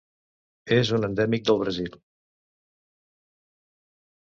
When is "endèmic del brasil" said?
1.07-1.93